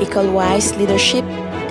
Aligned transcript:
École 0.00 0.28
Wise 0.28 0.76
Leadership 0.76 1.24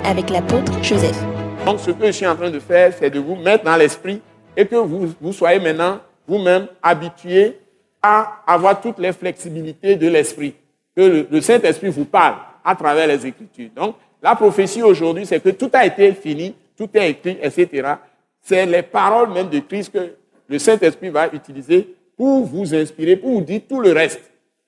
avec 0.04 0.30
l'apôtre 0.30 0.72
Joseph. 0.82 1.16
Donc, 1.64 1.78
ce 1.78 1.92
que 1.92 2.06
je 2.06 2.10
suis 2.10 2.26
en 2.26 2.34
train 2.34 2.50
de 2.50 2.58
faire, 2.58 2.92
c'est 2.98 3.08
de 3.08 3.20
vous 3.20 3.36
mettre 3.36 3.64
dans 3.64 3.76
l'esprit 3.76 4.20
et 4.56 4.66
que 4.66 4.74
vous, 4.74 5.14
vous 5.20 5.32
soyez 5.32 5.60
maintenant 5.60 6.00
vous-même 6.26 6.66
habitués 6.82 7.56
à 8.02 8.42
avoir 8.46 8.80
toutes 8.80 8.98
les 8.98 9.12
flexibilités 9.12 9.94
de 9.94 10.08
l'esprit. 10.08 10.54
Que 10.96 11.02
le, 11.02 11.26
le 11.30 11.40
Saint-Esprit 11.40 11.88
vous 11.90 12.04
parle 12.04 12.34
à 12.64 12.74
travers 12.74 13.06
les 13.06 13.24
Écritures. 13.26 13.70
Donc, 13.76 13.94
la 14.20 14.34
prophétie 14.34 14.82
aujourd'hui, 14.82 15.24
c'est 15.24 15.40
que 15.40 15.50
tout 15.50 15.70
a 15.72 15.86
été 15.86 16.12
fini, 16.12 16.52
tout 16.76 16.88
est 16.94 17.10
écrit, 17.10 17.38
etc. 17.40 17.94
C'est 18.40 18.66
les 18.66 18.82
paroles 18.82 19.32
même 19.32 19.48
de 19.48 19.60
Christ 19.60 19.92
que 19.92 20.14
le 20.48 20.58
Saint-Esprit 20.58 21.10
va 21.10 21.28
utiliser 21.32 21.94
pour 22.16 22.44
vous 22.44 22.74
inspirer, 22.74 23.16
pour 23.16 23.30
vous 23.30 23.40
dire 23.42 23.60
tout 23.68 23.80
le 23.80 23.92
reste. 23.92 24.20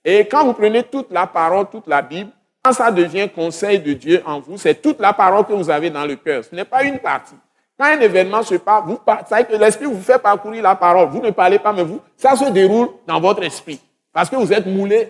Et 0.04 0.20
quand 0.27 0.45
vous 0.45 0.52
prenez 0.52 0.84
toute 0.84 1.11
la 1.11 1.27
parole, 1.27 1.66
toute 1.70 1.86
la 1.88 2.02
Bible, 2.02 2.30
quand 2.69 2.75
ça 2.75 2.91
devient 2.91 3.29
conseil 3.35 3.79
de 3.79 3.95
Dieu 3.95 4.23
en 4.27 4.41
vous, 4.41 4.59
c'est 4.59 4.75
toute 4.75 5.00
la 5.00 5.14
parole 5.14 5.46
que 5.46 5.53
vous 5.54 5.71
avez 5.71 5.89
dans 5.89 6.04
le 6.04 6.17
cœur. 6.17 6.45
Ce 6.45 6.54
n'est 6.54 6.67
pas 6.67 6.82
une 6.82 6.99
partie. 6.99 7.35
Quand 7.79 7.86
un 7.86 8.00
événement 8.00 8.43
se 8.43 8.57
passe, 8.57 8.82
vous 8.85 8.99
savez 9.27 9.44
que 9.44 9.54
l'esprit 9.54 9.86
vous 9.86 10.03
fait 10.03 10.18
parcourir 10.18 10.63
la 10.63 10.75
parole. 10.75 11.08
Vous 11.08 11.22
ne 11.22 11.31
parlez 11.31 11.58
pas, 11.58 11.72
mais 11.72 11.82
vous, 11.82 12.00
ça 12.17 12.36
se 12.36 12.44
déroule 12.50 12.91
dans 13.07 13.21
votre 13.21 13.43
esprit. 13.43 13.81
Parce 14.13 14.29
que 14.29 14.36
vous 14.36 14.53
êtes 14.53 14.67
moulé 14.67 15.08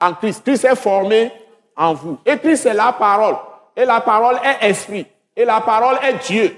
en 0.00 0.12
Christ. 0.14 0.42
Christ 0.44 0.64
est 0.64 0.74
formé 0.74 1.30
en 1.76 1.94
vous. 1.94 2.18
Et 2.26 2.36
Christ, 2.38 2.62
c'est 2.62 2.74
la 2.74 2.92
parole. 2.92 3.36
Et 3.76 3.84
la 3.84 4.00
parole 4.00 4.38
est 4.42 4.68
esprit. 4.68 5.06
Et 5.36 5.44
la 5.44 5.60
parole 5.60 5.98
est 6.02 6.26
Dieu. 6.26 6.56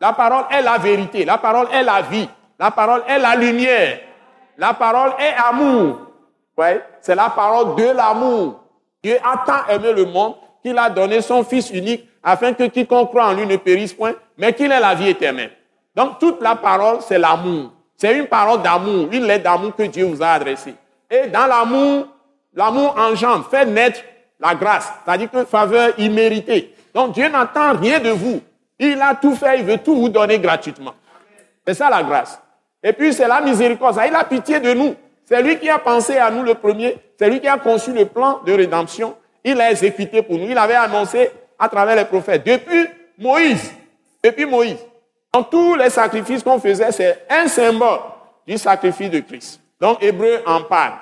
La 0.00 0.14
parole 0.14 0.44
est 0.50 0.62
la 0.62 0.78
vérité. 0.78 1.26
La 1.26 1.36
parole 1.36 1.66
est 1.72 1.82
la 1.82 2.00
vie. 2.00 2.28
La 2.58 2.70
parole 2.70 3.02
est 3.06 3.18
la 3.18 3.36
lumière. 3.36 3.98
La 4.56 4.72
parole 4.72 5.12
est 5.18 5.34
amour. 5.34 5.98
Ouais, 6.56 6.82
c'est 7.02 7.16
la 7.16 7.28
parole 7.28 7.74
de 7.74 7.90
l'amour. 7.90 8.63
Dieu 9.04 9.18
a 9.22 9.44
tant 9.44 9.70
aimé 9.70 9.92
le 9.92 10.06
monde 10.06 10.34
qu'il 10.62 10.78
a 10.78 10.88
donné 10.88 11.20
son 11.20 11.44
Fils 11.44 11.68
unique 11.70 12.08
afin 12.22 12.54
que 12.54 12.64
quiconque 12.64 13.10
croit 13.10 13.26
en 13.26 13.34
lui 13.34 13.46
ne 13.46 13.56
périsse 13.56 13.92
point, 13.92 14.14
mais 14.38 14.54
qu'il 14.54 14.72
ait 14.72 14.80
la 14.80 14.94
vie 14.94 15.10
éternelle. 15.10 15.50
Donc 15.94 16.18
toute 16.18 16.40
la 16.40 16.56
parole, 16.56 16.96
c'est 17.06 17.18
l'amour. 17.18 17.70
C'est 17.98 18.16
une 18.18 18.26
parole 18.26 18.62
d'amour, 18.62 19.08
une 19.12 19.26
lettre 19.26 19.44
d'amour 19.44 19.76
que 19.76 19.82
Dieu 19.82 20.06
vous 20.06 20.22
a 20.22 20.28
adressée. 20.28 20.74
Et 21.10 21.26
dans 21.26 21.46
l'amour, 21.46 22.06
l'amour 22.54 22.94
engendre, 22.98 23.46
fait 23.50 23.66
naître 23.66 24.00
la 24.40 24.54
grâce, 24.54 24.90
c'est-à-dire 25.04 25.30
que 25.30 25.44
faveur 25.44 25.92
imméritée. 25.98 26.74
Donc 26.94 27.12
Dieu 27.12 27.28
n'attend 27.28 27.76
rien 27.76 28.00
de 28.00 28.08
vous. 28.08 28.40
Il 28.78 28.98
a 29.02 29.14
tout 29.14 29.34
fait, 29.34 29.58
il 29.58 29.64
veut 29.66 29.78
tout 29.78 29.94
vous 29.96 30.08
donner 30.08 30.38
gratuitement. 30.38 30.94
C'est 31.66 31.74
ça 31.74 31.90
la 31.90 32.02
grâce. 32.02 32.40
Et 32.82 32.94
puis 32.94 33.12
c'est 33.12 33.28
la 33.28 33.42
miséricorde, 33.42 34.00
il 34.08 34.14
a 34.14 34.24
pitié 34.24 34.60
de 34.60 34.72
nous. 34.72 34.96
C'est 35.26 35.42
lui 35.42 35.58
qui 35.58 35.68
a 35.68 35.78
pensé 35.78 36.16
à 36.16 36.30
nous 36.30 36.42
le 36.42 36.54
premier, 36.54 36.96
c'est 37.18 37.28
lui 37.28 37.40
qui 37.40 37.48
a 37.48 37.58
conçu 37.58 37.92
le 37.92 38.06
plan 38.06 38.40
de 38.44 38.52
rédemption. 38.52 39.14
Il 39.42 39.56
l'a 39.56 39.70
exécuté 39.70 40.22
pour 40.22 40.38
nous. 40.38 40.50
Il 40.50 40.58
avait 40.58 40.74
annoncé 40.74 41.30
à 41.58 41.68
travers 41.68 41.96
les 41.96 42.04
prophètes. 42.04 42.44
Depuis 42.44 42.86
Moïse, 43.18 43.72
depuis 44.22 44.44
Moïse, 44.44 44.78
dans 45.32 45.42
tous 45.42 45.74
les 45.74 45.90
sacrifices 45.90 46.42
qu'on 46.42 46.60
faisait, 46.60 46.92
c'est 46.92 47.26
un 47.28 47.48
symbole 47.48 48.00
du 48.46 48.56
sacrifice 48.58 49.10
de 49.10 49.20
Christ. 49.20 49.60
Donc 49.80 50.02
Hébreu 50.02 50.40
en 50.46 50.62
parle. 50.62 50.94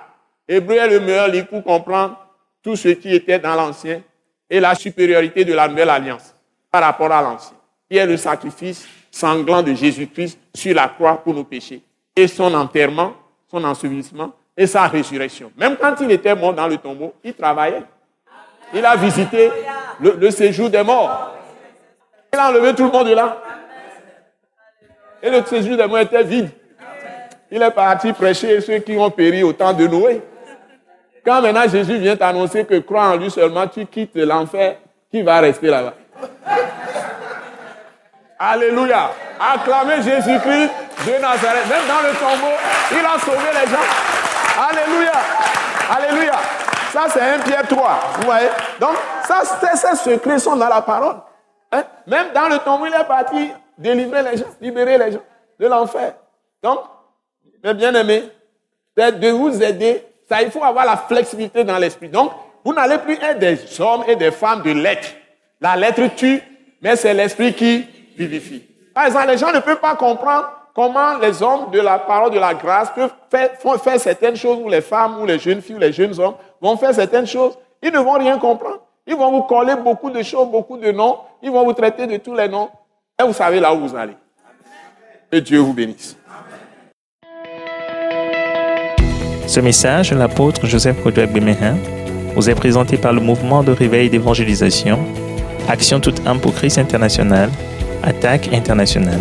Hébreu 0.49 0.77
est 0.77 0.89
le 0.89 1.01
meilleur 1.01 1.29
livre 1.29 1.49
pour 1.49 1.63
comprendre 1.63 2.17
tout 2.63 2.77
ce 2.77 2.89
qui 2.89 3.15
était 3.15 3.39
dans 3.39 3.55
l'Ancien 3.55 4.03
et 4.49 4.61
la 4.61 4.75
supériorité 4.75 5.45
de 5.45 5.53
la 5.53 5.69
nouvelle 5.69 5.91
alliance 5.91 6.35
par 6.71 6.83
rapport 6.83 7.11
à 7.13 7.23
l'Ancien, 7.23 7.57
qui 7.91 7.97
est 7.97 8.07
le 8.07 8.17
sacrifice 8.17 8.87
sanglant 9.11 9.63
de 9.63 9.75
Jésus-Christ 9.75 10.39
sur 10.55 10.75
la 10.75 10.89
croix 10.89 11.23
pour 11.23 11.35
nos 11.35 11.45
péchés, 11.45 11.83
et 12.17 12.27
son 12.27 12.53
enterrement, 12.55 13.13
son 13.53 13.63
ensevelissement 13.65 14.33
et 14.57 14.67
sa 14.67 14.87
résurrection. 14.87 15.53
Même 15.57 15.77
quand 15.77 15.95
il 16.01 16.11
était 16.11 16.35
mort 16.35 16.55
dans 16.55 16.67
le 16.67 16.79
tombeau, 16.79 17.13
il 17.23 17.35
travaillait. 17.35 17.83
Il 18.75 18.85
a 18.85 18.97
visité 18.97 19.51
le, 20.01 20.31
séjour 20.31 20.71
des 20.71 20.83
morts. 20.83 21.35
Il 22.33 22.39
a 22.39 22.49
enlevé 22.49 22.75
tout 22.75 22.85
le 22.85 22.91
monde 22.91 23.09
de 23.09 23.15
là. 23.15 23.37
Et 25.23 25.31
le 25.31 25.45
séjour 25.45 25.77
des 25.77 25.87
morts 25.87 25.99
était 25.99 26.23
vide. 26.25 26.51
Il 27.51 27.63
est 27.63 27.71
parti 27.71 28.13
prêcher 28.15 28.61
ceux 28.63 28.79
qui 28.79 28.97
ont 28.97 29.11
péri 29.11 29.43
au 29.43 29.53
temps 29.53 29.75
de 29.75 29.87
Noé. 29.87 30.23
Quand 31.25 31.43
maintenant 31.43 31.69
Jésus 31.69 31.99
vient 31.99 32.17
t'annoncer 32.17 32.65
que 32.65 32.79
crois 32.79 33.11
en 33.11 33.17
lui 33.17 33.31
seulement, 33.31 33.69
tu 33.69 33.85
quittes 33.87 34.17
l'enfer, 34.17 34.77
qui 35.11 35.23
va 35.23 35.41
rester 35.41 35.69
là-bas 35.69 35.95
Alléluia. 38.39 39.11
Acclamez 39.39 40.03
Jésus-Christ 40.03 40.71
de 41.07 41.13
Nazareth. 41.21 41.67
Même 41.69 41.87
dans 41.89 42.03
le 42.09 42.15
tombeau, 42.15 42.55
il 42.91 43.05
a 43.05 43.19
sauvé 43.19 43.49
les 43.53 43.71
gens. 43.71 43.87
Alléluia. 44.71 45.13
Alléluia. 45.91 46.39
Ça, 46.93 47.07
c'est 47.13 47.21
un 47.21 47.39
Pierre 47.39 47.67
3. 47.67 48.01
Vous 48.19 48.27
voyez 48.27 48.49
Donc, 48.81 48.97
ça, 49.27 49.43
ces 49.45 49.97
secrets 49.97 50.39
sont 50.39 50.57
dans 50.57 50.69
la 50.69 50.83
parole. 50.83 51.17
Hein? 51.73 51.85
Même 52.07 52.33
dans 52.35 52.49
le 52.49 52.59
tombeau, 52.59 52.87
il 52.87 52.95
est 52.95 53.05
parti 53.05 53.51
délivrer 53.79 54.23
les 54.23 54.37
gens, 54.37 54.47
libérer 54.61 54.99
les 54.99 55.13
gens 55.13 55.23
de 55.59 55.67
l'enfer. 55.67 56.15
Donc, 56.63 56.81
mes 57.65 57.75
bien-aimés, 57.75 58.29
c'est 58.97 59.19
de 59.19 59.29
vous 59.31 59.63
aider. 59.63 60.05
Ça, 60.29 60.43
il 60.43 60.51
faut 60.51 60.63
avoir 60.63 60.85
la 60.85 60.97
flexibilité 60.97 61.65
dans 61.65 61.79
l'esprit. 61.79 62.09
Donc, 62.09 62.33
vous 62.65 62.73
n'allez 62.73 62.99
plus 62.99 63.15
être 63.15 63.39
des 63.39 63.81
hommes 63.81 64.05
et 64.07 64.17
des 64.17 64.31
femmes 64.31 64.63
de 64.63 64.71
lettres. 64.73 65.09
La 65.61 65.77
lettre 65.77 66.03
tue, 66.15 66.43
mais 66.81 66.97
c'est 66.97 67.15
l'esprit 67.15 67.55
qui 67.55 67.87
vivifie. 68.17 68.63
Par 68.95 69.07
exemple, 69.07 69.29
les 69.29 69.39
gens 69.39 69.53
ne 69.53 69.61
peuvent 69.61 69.81
pas 69.81 69.97
comprendre 69.97 70.51
comment 70.75 71.19
les 71.19 71.43
hommes 71.43 71.71
de 71.71 71.81
la 71.81 71.99
parole 71.99 72.31
de 72.31 72.39
la 72.39 72.55
grâce 72.55 72.91
peuvent 72.91 73.79
faire, 73.79 74.01
certaines 74.01 74.37
choses, 74.37 74.59
ou 74.63 74.69
les 74.69 74.81
femmes, 74.81 75.21
ou 75.21 75.27
les 75.27 75.39
jeunes 75.39 75.61
filles, 75.61 75.77
ou 75.77 75.81
les 75.81 75.93
jeunes 75.93 76.19
hommes 76.19 76.35
vont 76.61 76.77
faire 76.77 76.95
certaines 76.95 77.27
choses. 77.27 77.59
Ils 77.83 77.93
ne 77.93 77.99
vont 77.99 78.19
rien 78.19 78.39
comprendre. 78.39 78.81
Ils 79.07 79.17
vont 79.17 79.31
vous 79.31 79.43
coller 79.43 79.75
beaucoup 79.77 80.11
de 80.11 80.23
choses, 80.23 80.49
beaucoup 80.49 80.79
de 80.79 80.93
noms. 80.93 81.19
Ils 81.43 81.51
vont 81.51 81.65
vous 81.65 81.73
traiter 81.73 82.07
de 82.07 82.17
tous 82.19 82.35
les 82.35 82.49
noms. 82.49 82.69
Et 83.21 83.25
vous 83.25 83.33
savez 83.33 83.59
là 83.59 83.75
où 83.75 83.81
vous 83.81 83.97
allez. 83.97 84.17
Et 85.33 85.41
Dieu 85.41 85.59
vous 85.59 85.73
bénisse. 85.73 86.17
Ce 89.47 89.61
message 89.61 90.11
de 90.11 90.17
l'apôtre 90.17 90.67
Joseph 90.67 91.03
Kodouak 91.03 91.33
Bemehin 91.33 91.77
vous 92.35 92.49
est 92.49 92.55
présenté 92.55 92.97
par 92.97 93.13
le 93.13 93.21
mouvement 93.21 93.63
de 93.63 93.73
réveil 93.73 94.09
d'évangélisation, 94.09 94.99
Action 95.69 96.01
toute 96.01 96.27
âme 96.27 96.41
pour 96.41 96.55
Christ 96.55 96.79
international, 96.79 97.51
Attaque 98.03 98.53
internationale. 98.53 99.21